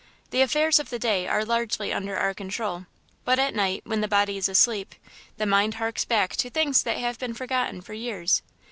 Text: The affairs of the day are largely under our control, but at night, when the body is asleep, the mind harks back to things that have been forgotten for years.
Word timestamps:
The 0.31 0.41
affairs 0.41 0.79
of 0.79 0.89
the 0.89 0.97
day 0.97 1.27
are 1.27 1.45
largely 1.45 1.93
under 1.93 2.17
our 2.17 2.33
control, 2.33 2.87
but 3.23 3.37
at 3.37 3.53
night, 3.53 3.83
when 3.85 4.01
the 4.01 4.07
body 4.07 4.35
is 4.35 4.49
asleep, 4.49 4.95
the 5.37 5.45
mind 5.45 5.75
harks 5.75 6.05
back 6.05 6.35
to 6.37 6.49
things 6.49 6.81
that 6.81 6.97
have 6.97 7.19
been 7.19 7.35
forgotten 7.35 7.81
for 7.81 7.93
years. 7.93 8.41